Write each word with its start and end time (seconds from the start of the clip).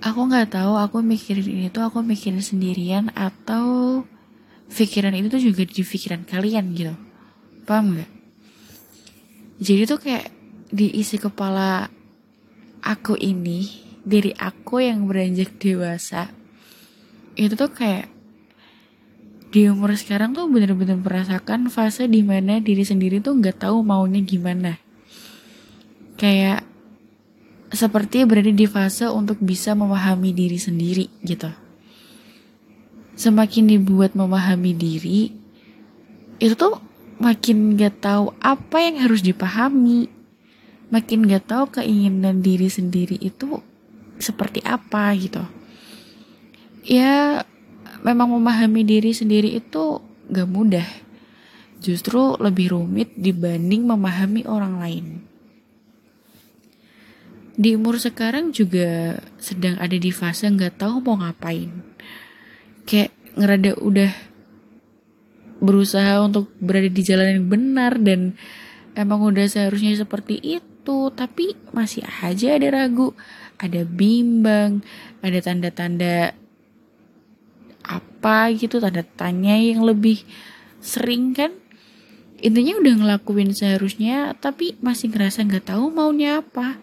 aku 0.00 0.20
nggak 0.28 0.56
tahu 0.56 0.76
aku 0.76 1.04
mikirin 1.04 1.44
ini 1.44 1.68
tuh 1.68 1.84
aku 1.84 2.00
mikirin 2.00 2.40
sendirian 2.40 3.12
atau 3.12 4.00
pikiran 4.72 5.12
itu 5.16 5.28
tuh 5.28 5.42
juga 5.42 5.62
di 5.68 5.82
pikiran 5.84 6.24
kalian 6.24 6.72
gitu. 6.72 6.94
Paham 7.68 7.96
nggak? 7.96 8.10
Jadi 9.60 9.82
tuh 9.84 10.00
kayak 10.00 10.26
diisi 10.72 11.20
kepala 11.20 11.90
aku 12.80 13.16
ini 13.20 13.68
diri 14.00 14.32
aku 14.32 14.80
yang 14.80 15.04
beranjak 15.04 15.60
dewasa 15.60 16.32
itu 17.36 17.52
tuh 17.52 17.68
kayak 17.68 18.08
di 19.50 19.66
umur 19.66 19.92
sekarang 19.98 20.30
tuh 20.30 20.46
bener-bener 20.46 20.94
merasakan 20.94 21.66
fase 21.68 22.06
di 22.06 22.22
mana 22.22 22.62
diri 22.62 22.86
sendiri 22.86 23.18
tuh 23.18 23.34
nggak 23.34 23.66
tahu 23.66 23.82
maunya 23.82 24.22
gimana. 24.22 24.78
Kayak 26.14 26.69
seperti 27.70 28.26
berada 28.26 28.50
di 28.50 28.66
fase 28.66 29.06
untuk 29.06 29.38
bisa 29.38 29.72
memahami 29.78 30.34
diri 30.34 30.58
sendiri 30.58 31.06
gitu 31.22 31.50
semakin 33.14 33.70
dibuat 33.70 34.12
memahami 34.18 34.72
diri 34.74 35.30
itu 36.40 36.54
tuh 36.56 36.80
makin 37.20 37.76
gak 37.76 38.00
tahu 38.00 38.32
apa 38.40 38.76
yang 38.80 39.06
harus 39.06 39.20
dipahami 39.22 40.08
makin 40.90 41.28
gak 41.30 41.46
tahu 41.46 41.80
keinginan 41.80 42.42
diri 42.42 42.66
sendiri 42.66 43.14
itu 43.20 43.60
seperti 44.18 44.64
apa 44.66 45.14
gitu 45.14 45.44
ya 46.82 47.44
memang 48.00 48.32
memahami 48.36 48.82
diri 48.84 49.12
sendiri 49.12 49.52
itu 49.56 50.00
gak 50.30 50.48
mudah. 50.48 50.88
Justru 51.80 52.36
lebih 52.36 52.76
rumit 52.76 53.16
dibanding 53.16 53.88
memahami 53.88 54.44
orang 54.44 54.74
lain. 54.80 55.06
Di 57.60 57.76
umur 57.76 58.00
sekarang 58.00 58.56
juga 58.56 59.20
sedang 59.36 59.76
ada 59.76 59.92
di 59.92 60.08
fase 60.08 60.48
gak 60.48 60.80
tahu 60.80 61.04
mau 61.04 61.20
ngapain. 61.20 61.68
Kayak 62.88 63.12
ngerada 63.36 63.76
udah 63.76 64.12
berusaha 65.60 66.24
untuk 66.24 66.48
berada 66.56 66.88
di 66.88 67.02
jalan 67.04 67.36
yang 67.36 67.46
benar 67.52 68.00
dan 68.00 68.32
emang 68.96 69.20
udah 69.20 69.44
seharusnya 69.44 69.92
seperti 69.92 70.40
itu 70.40 71.12
tapi 71.12 71.52
masih 71.76 72.00
aja 72.24 72.56
ada 72.56 72.72
ragu 72.72 73.12
ada 73.60 73.84
bimbang 73.84 74.80
ada 75.20 75.38
tanda-tanda 75.44 76.32
apa 77.84 78.56
gitu 78.56 78.80
tanda 78.80 79.04
tanya 79.04 79.60
yang 79.60 79.84
lebih 79.84 80.24
sering 80.80 81.36
kan 81.36 81.52
intinya 82.40 82.80
udah 82.80 82.94
ngelakuin 83.04 83.52
seharusnya 83.52 84.32
tapi 84.40 84.80
masih 84.80 85.12
ngerasa 85.12 85.44
nggak 85.44 85.76
tahu 85.76 85.92
maunya 85.92 86.40
apa 86.40 86.80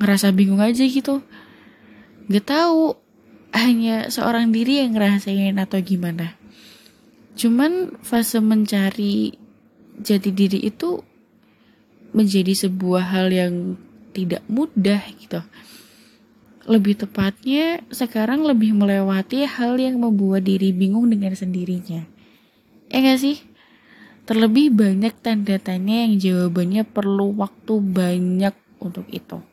ngerasa 0.00 0.34
bingung 0.34 0.62
aja 0.62 0.82
gitu 0.84 1.22
nggak 2.30 2.46
tahu 2.46 2.98
hanya 3.54 4.10
seorang 4.10 4.50
diri 4.50 4.82
yang 4.82 4.98
ngerasain 4.98 5.54
atau 5.60 5.78
gimana 5.78 6.34
cuman 7.34 7.98
fase 8.02 8.38
mencari 8.42 9.34
jati 9.98 10.30
diri 10.34 10.58
itu 10.64 11.02
menjadi 12.14 12.66
sebuah 12.66 13.14
hal 13.14 13.30
yang 13.30 13.78
tidak 14.14 14.42
mudah 14.46 15.02
gitu 15.18 15.42
lebih 16.64 16.96
tepatnya, 16.96 17.84
sekarang 17.92 18.40
lebih 18.40 18.72
melewati 18.72 19.44
hal 19.44 19.76
yang 19.76 20.00
membuat 20.00 20.48
diri 20.48 20.72
bingung 20.72 21.12
dengan 21.12 21.36
sendirinya. 21.36 22.08
Ya 22.88 22.98
gak 23.04 23.20
sih? 23.20 23.36
Terlebih 24.24 24.72
banyak 24.72 25.12
tanda 25.20 25.60
tanya 25.60 26.08
yang 26.08 26.16
jawabannya 26.16 26.88
perlu 26.88 27.36
waktu 27.36 27.74
banyak 27.84 28.56
untuk 28.80 29.04
itu. 29.12 29.44